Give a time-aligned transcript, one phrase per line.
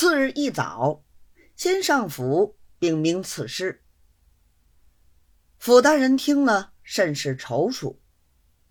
[0.00, 1.02] 次日一早，
[1.56, 3.82] 先上府禀明此事。
[5.58, 7.96] 府大人听了，甚是踌躇，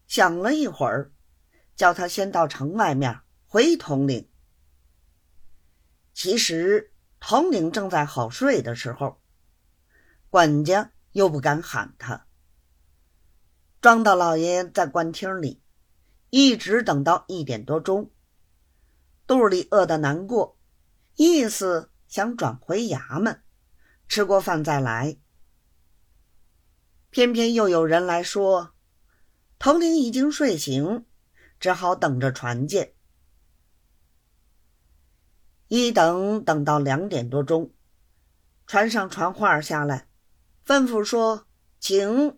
[0.08, 1.12] 想了一会儿，
[1.76, 4.30] 叫他先到城外面回统领。
[6.14, 9.22] 其实统领正在好睡的时候，
[10.30, 12.26] 管家又不敢喊他。
[13.82, 15.62] 庄大老爷在官厅里，
[16.30, 18.12] 一直等到一点多钟，
[19.28, 20.57] 肚里饿得难过，
[21.18, 23.42] 意思想转回衙门，
[24.08, 25.18] 吃过饭再来。
[27.10, 28.76] 偏偏又有人来说，
[29.58, 31.06] 统领已经睡醒，
[31.60, 32.94] 只好等着传见。
[35.68, 37.74] 一等等到两点多钟，
[38.68, 40.08] 船上传话下来，
[40.64, 41.48] 吩咐说
[41.82, 42.38] ：“请。”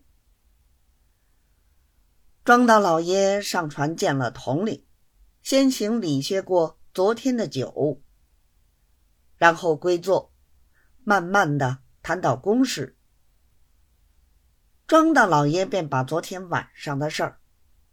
[2.46, 4.86] 庄大老爷上船见了统领，
[5.44, 8.02] 先行礼谢过昨天的酒，
[9.40, 10.32] 然后归坐，
[11.04, 12.96] 慢慢的谈到公事。
[14.86, 17.40] 庄大老爷便把昨天晚上的事儿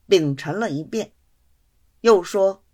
[0.07, 1.13] 禀陈了一遍，
[2.01, 2.65] 又说：“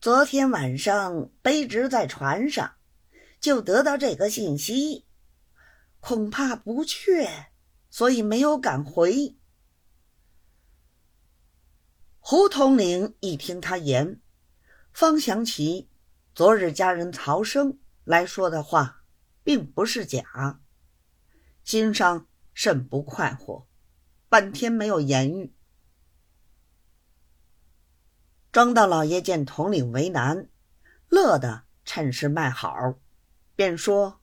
[0.00, 2.76] 昨天晚上卑职在船上
[3.38, 5.04] 就得到这个信息，
[6.00, 7.50] 恐怕不确，
[7.90, 9.36] 所以没有敢回。”
[12.24, 14.20] 胡统领一听他言，
[14.92, 15.90] 方想起
[16.34, 19.04] 昨日家人曹生来说的话，
[19.44, 20.60] 并不是假，
[21.62, 23.68] 心上甚不快活，
[24.30, 25.54] 半天没有言语。
[28.50, 30.48] 庄大老爷见统领为难，
[31.08, 32.74] 乐得趁势卖好，
[33.54, 34.22] 便说：“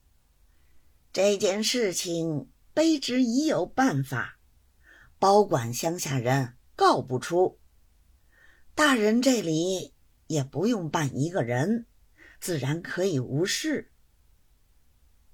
[1.12, 4.40] 这件事情，卑职已有办法，
[5.20, 7.60] 保管乡下人告不出。”
[8.74, 9.94] 大人这里
[10.26, 11.86] 也不用办一个人，
[12.40, 13.92] 自然可以无事。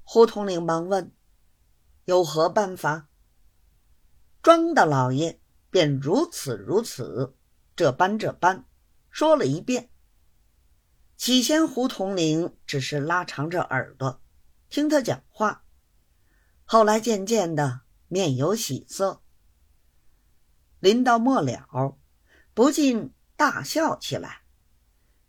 [0.02, 1.14] 胡统领忙问
[2.04, 3.08] ：“有何办法？”
[4.42, 7.36] 庄大老爷便如此如此，
[7.74, 8.66] 这般这般
[9.10, 9.90] 说了一遍。
[11.16, 14.20] 起先胡统领只是拉长着耳朵
[14.68, 15.64] 听他讲话，
[16.64, 19.22] 后来渐渐的面有喜色。
[20.80, 21.98] 临到末了，
[22.52, 23.12] 不禁。
[23.38, 24.44] 大笑起来，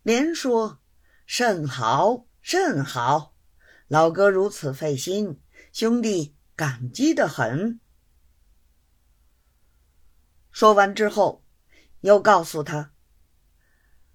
[0.02, 0.80] 连说
[1.28, 3.34] ：“甚好，甚好！
[3.86, 5.38] 老哥如此费心，
[5.74, 7.78] 兄弟感激的很。”
[10.50, 11.44] 说完之后，
[12.00, 12.94] 又告诉他：“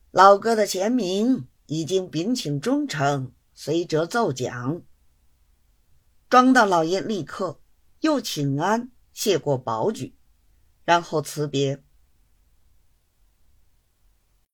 [0.09, 4.81] 老哥的贤明已经禀请忠诚，随折奏奖。”
[6.27, 7.61] 庄大老爷立刻
[7.99, 10.17] 又请安，谢过保举，
[10.83, 11.83] 然后辞别。